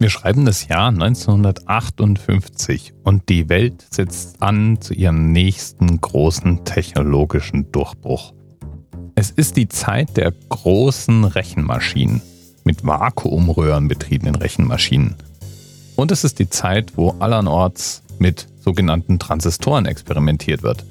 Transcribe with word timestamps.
Wir 0.00 0.08
schreiben 0.08 0.46
das 0.46 0.66
Jahr 0.66 0.88
1958 0.88 2.94
und 3.04 3.28
die 3.28 3.50
Welt 3.50 3.84
setzt 3.90 4.42
an 4.42 4.80
zu 4.80 4.94
ihrem 4.94 5.30
nächsten 5.30 6.00
großen 6.00 6.64
technologischen 6.64 7.70
Durchbruch. 7.70 8.32
Es 9.14 9.30
ist 9.30 9.58
die 9.58 9.68
Zeit 9.68 10.16
der 10.16 10.32
großen 10.48 11.24
Rechenmaschinen, 11.24 12.22
mit 12.64 12.82
Vakuumröhren 12.82 13.88
betriebenen 13.88 14.36
Rechenmaschinen. 14.36 15.16
Und 15.96 16.12
es 16.12 16.24
ist 16.24 16.38
die 16.38 16.48
Zeit, 16.48 16.96
wo 16.96 17.10
allernorts 17.18 18.02
mit 18.18 18.46
sogenannten 18.58 19.18
Transistoren 19.18 19.84
experimentiert 19.84 20.62
wird. 20.62 20.86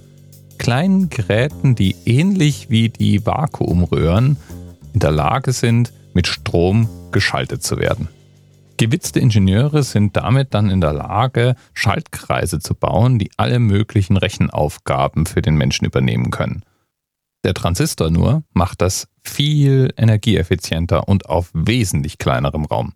Kleinen 0.59 1.09
Geräten, 1.09 1.73
die 1.73 1.95
ähnlich 2.05 2.69
wie 2.69 2.89
die 2.89 3.25
Vakuumröhren 3.25 4.37
in 4.93 4.99
der 4.99 5.09
Lage 5.09 5.51
sind, 5.51 5.93
mit 6.13 6.27
Strom 6.27 6.87
geschaltet 7.11 7.63
zu 7.63 7.79
werden. 7.79 8.07
Gewitzte 8.79 9.19
Ingenieure 9.19 9.83
sind 9.83 10.15
damit 10.15 10.53
dann 10.53 10.69
in 10.69 10.79
der 10.79 10.93
Lage, 10.93 11.55
Schaltkreise 11.73 12.59
zu 12.59 12.75
bauen, 12.75 13.19
die 13.19 13.29
alle 13.35 13.59
möglichen 13.59 14.15
Rechenaufgaben 14.15 15.25
für 15.25 15.41
den 15.41 15.55
Menschen 15.55 15.83
übernehmen 15.83 16.31
können. 16.31 16.63
Der 17.43 17.53
Transistor 17.53 18.09
nur 18.09 18.43
macht 18.53 18.81
das 18.81 19.09
viel 19.21 19.93
energieeffizienter 19.97 21.09
und 21.09 21.25
auf 21.25 21.51
wesentlich 21.53 22.19
kleinerem 22.19 22.63
Raum. 22.63 22.93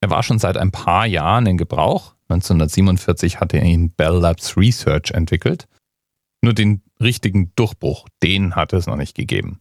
Er 0.00 0.08
war 0.08 0.22
schon 0.22 0.38
seit 0.38 0.56
ein 0.56 0.72
paar 0.72 1.04
Jahren 1.04 1.44
in 1.44 1.58
Gebrauch. 1.58 2.14
1947 2.30 3.38
hatte 3.38 3.58
er 3.58 3.64
ihn 3.64 3.90
Bell 3.90 4.16
Labs 4.16 4.56
Research 4.56 5.10
entwickelt. 5.10 5.68
Nur 6.40 6.54
den 6.54 6.80
richtigen 7.02 7.52
Durchbruch, 7.54 8.08
den 8.22 8.56
hatte 8.56 8.78
es 8.78 8.86
noch 8.86 8.96
nicht 8.96 9.14
gegeben. 9.14 9.60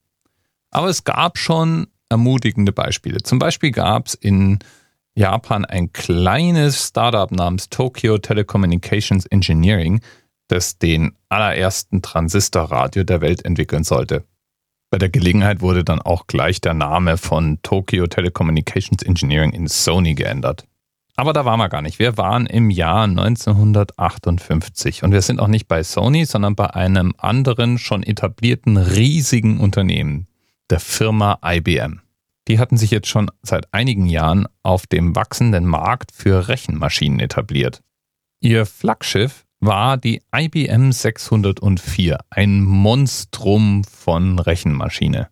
Aber 0.71 0.87
es 0.87 1.03
gab 1.03 1.37
schon 1.37 1.87
ermutigende 2.07 2.71
Beispiele. 2.71 3.21
Zum 3.21 3.37
Beispiel 3.37 3.71
gab 3.71 4.07
es 4.07 4.13
in 4.13 4.59
Japan 5.17 5.63
ein 5.63 5.93
kleines 5.93 6.89
Startup 6.89 7.31
namens 7.31 7.69
Tokyo 7.69 8.17
Telecommunications 8.17 9.25
Engineering, 9.27 10.01
das 10.49 10.77
den 10.77 11.15
allerersten 11.29 12.01
Transistorradio 12.01 13.05
der 13.05 13.21
Welt 13.21 13.45
entwickeln 13.45 13.85
sollte. 13.85 14.25
Bei 14.91 14.97
der 14.97 15.07
Gelegenheit 15.09 15.61
wurde 15.61 15.85
dann 15.85 16.01
auch 16.01 16.27
gleich 16.27 16.59
der 16.59 16.73
Name 16.73 17.17
von 17.17 17.59
Tokyo 17.63 18.07
Telecommunications 18.07 19.03
Engineering 19.03 19.53
in 19.53 19.67
Sony 19.67 20.15
geändert. 20.15 20.67
Aber 21.15 21.31
da 21.31 21.45
waren 21.45 21.59
wir 21.59 21.69
gar 21.69 21.81
nicht. 21.81 21.97
Wir 21.97 22.17
waren 22.17 22.45
im 22.45 22.69
Jahr 22.69 23.05
1958 23.05 25.03
und 25.03 25.13
wir 25.13 25.21
sind 25.21 25.39
auch 25.39 25.47
nicht 25.47 25.69
bei 25.69 25.81
Sony, 25.81 26.25
sondern 26.25 26.55
bei 26.55 26.73
einem 26.73 27.13
anderen 27.17 27.77
schon 27.77 28.03
etablierten 28.03 28.75
riesigen 28.75 29.61
Unternehmen, 29.61 30.27
der 30.69 30.81
Firma 30.81 31.39
IBM 31.41 32.01
die 32.47 32.59
hatten 32.59 32.77
sich 32.77 32.91
jetzt 32.91 33.07
schon 33.07 33.31
seit 33.41 33.73
einigen 33.73 34.05
Jahren 34.05 34.47
auf 34.63 34.87
dem 34.87 35.15
wachsenden 35.15 35.65
Markt 35.65 36.11
für 36.11 36.47
Rechenmaschinen 36.47 37.19
etabliert. 37.19 37.81
Ihr 38.41 38.65
Flaggschiff 38.65 39.45
war 39.59 39.97
die 39.97 40.21
IBM 40.35 40.91
604, 40.91 42.19
ein 42.29 42.61
Monstrum 42.61 43.83
von 43.83 44.39
Rechenmaschine. 44.39 45.29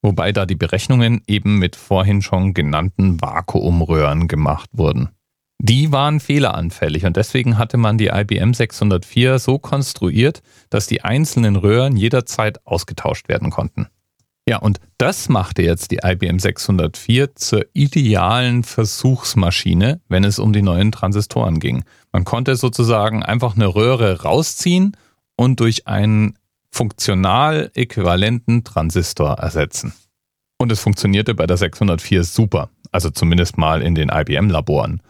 Wobei 0.00 0.32
da 0.32 0.46
die 0.46 0.54
Berechnungen 0.54 1.22
eben 1.26 1.58
mit 1.58 1.76
vorhin 1.76 2.22
schon 2.22 2.54
genannten 2.54 3.20
Vakuumröhren 3.20 4.28
gemacht 4.28 4.70
wurden. 4.72 5.10
Die 5.60 5.90
waren 5.90 6.20
fehleranfällig 6.20 7.04
und 7.04 7.16
deswegen 7.16 7.58
hatte 7.58 7.78
man 7.78 7.98
die 7.98 8.06
IBM 8.06 8.54
604 8.54 9.40
so 9.40 9.58
konstruiert, 9.58 10.40
dass 10.70 10.86
die 10.86 11.02
einzelnen 11.02 11.56
Röhren 11.56 11.96
jederzeit 11.96 12.64
ausgetauscht 12.64 13.28
werden 13.28 13.50
konnten. 13.50 13.88
Ja, 14.48 14.56
und 14.56 14.80
das 14.96 15.28
machte 15.28 15.60
jetzt 15.60 15.90
die 15.90 16.00
IBM 16.02 16.38
604 16.38 17.36
zur 17.36 17.66
idealen 17.74 18.64
Versuchsmaschine, 18.64 20.00
wenn 20.08 20.24
es 20.24 20.38
um 20.38 20.54
die 20.54 20.62
neuen 20.62 20.90
Transistoren 20.90 21.60
ging. 21.60 21.84
Man 22.12 22.24
konnte 22.24 22.56
sozusagen 22.56 23.22
einfach 23.22 23.56
eine 23.56 23.66
Röhre 23.66 24.22
rausziehen 24.22 24.96
und 25.36 25.60
durch 25.60 25.86
einen 25.86 26.38
funktional 26.72 27.70
äquivalenten 27.74 28.64
Transistor 28.64 29.34
ersetzen. 29.34 29.92
Und 30.56 30.72
es 30.72 30.80
funktionierte 30.80 31.34
bei 31.34 31.46
der 31.46 31.58
604 31.58 32.24
super, 32.24 32.70
also 32.90 33.10
zumindest 33.10 33.58
mal 33.58 33.82
in 33.82 33.94
den 33.94 34.08
IBM-Laboren. 34.08 35.02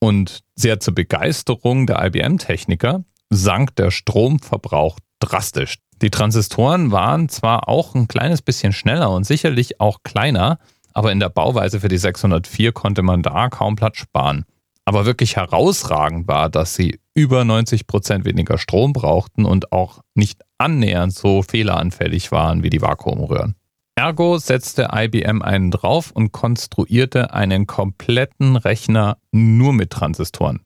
Und 0.00 0.40
sehr 0.56 0.80
zur 0.80 0.96
Begeisterung 0.96 1.86
der 1.86 2.04
IBM-Techniker 2.04 3.04
sank 3.30 3.76
der 3.76 3.92
Stromverbrauch 3.92 4.98
drastisch. 5.20 5.78
Die 6.02 6.10
Transistoren 6.10 6.90
waren 6.90 7.28
zwar 7.28 7.68
auch 7.68 7.94
ein 7.94 8.08
kleines 8.08 8.42
bisschen 8.42 8.72
schneller 8.72 9.10
und 9.10 9.24
sicherlich 9.24 9.80
auch 9.80 9.98
kleiner, 10.02 10.58
aber 10.92 11.12
in 11.12 11.20
der 11.20 11.28
Bauweise 11.28 11.78
für 11.78 11.88
die 11.88 11.96
604 11.96 12.72
konnte 12.72 13.02
man 13.02 13.22
da 13.22 13.48
kaum 13.48 13.76
Platz 13.76 13.98
sparen. 13.98 14.44
Aber 14.84 15.06
wirklich 15.06 15.36
herausragend 15.36 16.26
war, 16.26 16.50
dass 16.50 16.74
sie 16.74 16.98
über 17.14 17.44
90 17.44 17.86
Prozent 17.86 18.24
weniger 18.24 18.58
Strom 18.58 18.92
brauchten 18.92 19.44
und 19.44 19.70
auch 19.70 20.00
nicht 20.14 20.42
annähernd 20.58 21.14
so 21.14 21.42
fehleranfällig 21.42 22.32
waren 22.32 22.64
wie 22.64 22.70
die 22.70 22.82
Vakuumröhren. 22.82 23.54
Ergo 23.94 24.38
setzte 24.38 24.88
IBM 24.92 25.40
einen 25.40 25.70
drauf 25.70 26.10
und 26.10 26.32
konstruierte 26.32 27.32
einen 27.32 27.68
kompletten 27.68 28.56
Rechner 28.56 29.18
nur 29.30 29.72
mit 29.72 29.90
Transistoren. 29.90 30.62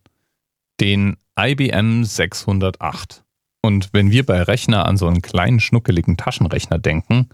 Den 0.80 1.16
IBM 1.38 2.04
608. 2.04 3.25
Und 3.66 3.88
wenn 3.92 4.12
wir 4.12 4.24
bei 4.24 4.42
Rechner 4.42 4.86
an 4.86 4.96
so 4.96 5.08
einen 5.08 5.22
kleinen, 5.22 5.58
schnuckeligen 5.58 6.16
Taschenrechner 6.16 6.78
denken, 6.78 7.30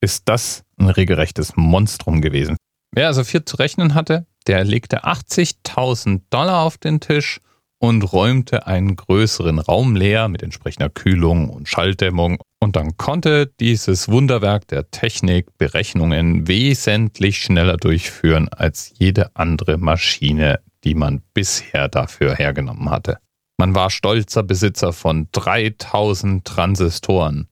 ist 0.00 0.28
das 0.28 0.62
ein 0.78 0.88
regelrechtes 0.88 1.56
Monstrum 1.56 2.20
gewesen. 2.20 2.56
Wer 2.92 3.08
also 3.08 3.24
viel 3.24 3.44
zu 3.44 3.56
rechnen 3.56 3.94
hatte, 3.94 4.24
der 4.46 4.62
legte 4.62 5.02
80.000 5.04 6.20
Dollar 6.30 6.62
auf 6.62 6.78
den 6.78 7.00
Tisch 7.00 7.40
und 7.78 8.12
räumte 8.12 8.68
einen 8.68 8.94
größeren 8.94 9.58
Raum 9.58 9.96
leer 9.96 10.28
mit 10.28 10.44
entsprechender 10.44 10.88
Kühlung 10.88 11.50
und 11.50 11.68
Schalldämmung. 11.68 12.38
Und 12.60 12.76
dann 12.76 12.96
konnte 12.96 13.52
dieses 13.58 14.08
Wunderwerk 14.08 14.68
der 14.68 14.88
Technik 14.92 15.58
Berechnungen 15.58 16.46
wesentlich 16.46 17.42
schneller 17.42 17.76
durchführen 17.76 18.48
als 18.50 18.92
jede 18.98 19.34
andere 19.34 19.78
Maschine, 19.78 20.60
die 20.84 20.94
man 20.94 21.22
bisher 21.34 21.88
dafür 21.88 22.36
hergenommen 22.36 22.88
hatte. 22.88 23.18
Man 23.62 23.76
war 23.76 23.90
stolzer 23.90 24.42
Besitzer 24.42 24.92
von 24.92 25.28
3000 25.30 26.44
Transistoren 26.44 27.46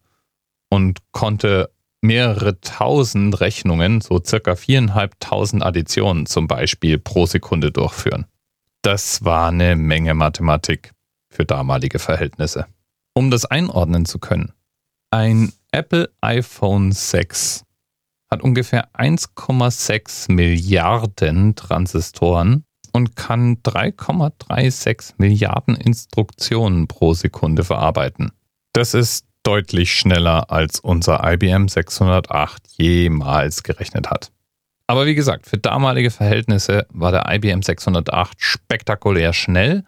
und 0.68 0.98
konnte 1.12 1.70
mehrere 2.00 2.60
tausend 2.60 3.40
Rechnungen, 3.40 4.00
so 4.00 4.20
circa 4.20 4.56
viereinhalbtausend 4.56 5.62
Additionen 5.62 6.26
zum 6.26 6.48
Beispiel 6.48 6.98
pro 6.98 7.26
Sekunde 7.26 7.70
durchführen. 7.70 8.26
Das 8.82 9.24
war 9.24 9.50
eine 9.50 9.76
Menge 9.76 10.14
Mathematik 10.14 10.90
für 11.28 11.44
damalige 11.44 12.00
Verhältnisse. 12.00 12.66
Um 13.14 13.30
das 13.30 13.44
einordnen 13.44 14.04
zu 14.04 14.18
können, 14.18 14.52
ein 15.12 15.52
Apple 15.70 16.10
iPhone 16.22 16.90
6 16.90 17.62
hat 18.28 18.42
ungefähr 18.42 18.92
1,6 18.94 20.32
Milliarden 20.32 21.54
Transistoren 21.54 22.64
und 22.92 23.16
kann 23.16 23.56
3,36 23.62 25.14
Milliarden 25.18 25.76
Instruktionen 25.76 26.88
pro 26.88 27.14
Sekunde 27.14 27.64
verarbeiten. 27.64 28.32
Das 28.72 28.94
ist 28.94 29.26
deutlich 29.42 29.92
schneller, 29.92 30.50
als 30.50 30.80
unser 30.80 31.20
IBM 31.24 31.68
608 31.68 32.62
jemals 32.76 33.62
gerechnet 33.62 34.10
hat. 34.10 34.30
Aber 34.86 35.06
wie 35.06 35.14
gesagt, 35.14 35.46
für 35.46 35.56
damalige 35.56 36.10
Verhältnisse 36.10 36.86
war 36.90 37.12
der 37.12 37.32
IBM 37.32 37.62
608 37.62 38.34
spektakulär 38.38 39.32
schnell 39.32 39.84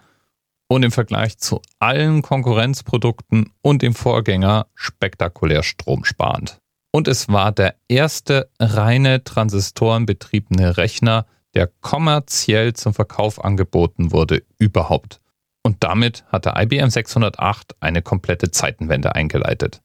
und 0.69 0.84
im 0.84 0.92
Vergleich 0.92 1.38
zu 1.38 1.60
allen 1.80 2.22
Konkurrenzprodukten 2.22 3.50
und 3.62 3.82
dem 3.82 3.94
Vorgänger 3.94 4.69
spektakulär 4.74 5.62
stromsparend. 5.62 6.58
Und 6.92 7.08
es 7.08 7.28
war 7.28 7.52
der 7.52 7.74
erste 7.88 8.48
reine 8.60 9.24
transistorenbetriebene 9.24 10.76
Rechner, 10.76 11.26
der 11.54 11.70
kommerziell 11.80 12.72
zum 12.74 12.94
Verkauf 12.94 13.44
angeboten 13.44 14.12
wurde, 14.12 14.43
überhaupt. 14.58 15.20
Und 15.62 15.84
damit 15.84 16.25
hat 16.28 16.44
der 16.44 16.60
IBM 16.60 16.90
608 16.90 17.76
eine 17.81 18.02
komplette 18.02 18.50
Zeitenwende 18.50 19.14
eingeleitet. 19.14 19.81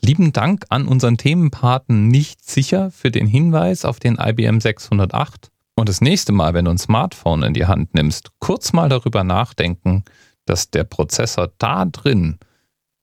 Lieben 0.00 0.32
Dank 0.32 0.64
an 0.70 0.86
unseren 0.86 1.18
Themenpaten 1.18 2.08
nicht 2.08 2.44
sicher 2.44 2.90
für 2.90 3.10
den 3.10 3.26
Hinweis 3.26 3.84
auf 3.84 3.98
den 3.98 4.18
IBM 4.18 4.60
608. 4.60 5.50
Und 5.74 5.88
das 5.88 6.00
nächste 6.00 6.32
Mal, 6.32 6.54
wenn 6.54 6.64
du 6.64 6.70
ein 6.70 6.78
Smartphone 6.78 7.42
in 7.42 7.54
die 7.54 7.66
Hand 7.66 7.94
nimmst, 7.94 8.30
kurz 8.38 8.72
mal 8.72 8.88
darüber 8.88 9.24
nachdenken, 9.24 10.04
dass 10.46 10.70
der 10.70 10.84
Prozessor 10.84 11.52
da 11.58 11.84
drin 11.84 12.38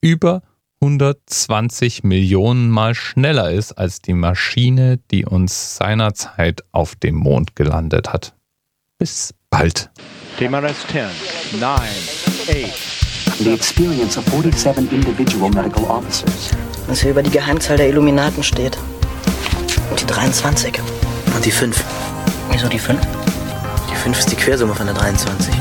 über 0.01 0.41
120 0.81 2.03
Millionen 2.03 2.69
Mal 2.69 2.93
schneller 2.93 3.51
ist 3.51 3.73
als 3.73 4.01
die 4.01 4.13
Maschine, 4.13 4.99
die 5.09 5.25
uns 5.25 5.75
seinerzeit 5.75 6.63
auf 6.71 6.95
dem 6.95 7.15
Mond 7.15 7.55
gelandet 7.55 8.13
hat. 8.13 8.35
Bis 8.99 9.33
bald. 9.49 9.89
TMRS 10.37 10.85
10, 10.91 11.59
9, 11.59 11.71
8. 11.71 12.97
The 13.39 13.53
experience 13.53 14.17
of 14.17 14.25
47 14.25 14.91
individual 14.91 15.49
medical 15.49 15.83
officers. 15.85 16.51
Was 16.87 17.01
hier 17.01 17.11
über 17.11 17.23
die 17.23 17.31
Geheimzahl 17.31 17.77
der 17.77 17.89
Illuminaten 17.89 18.43
steht. 18.43 18.77
Und 19.89 19.99
die 19.99 20.05
23. 20.05 20.79
Und 21.35 21.45
die 21.45 21.51
5. 21.51 21.83
Wieso 22.51 22.67
die 22.67 22.79
5? 22.79 22.99
Die 23.91 23.95
5 23.95 24.19
ist 24.19 24.31
die 24.31 24.35
Quersumme 24.35 24.73
von 24.73 24.85
der 24.85 24.95
23. 24.95 25.53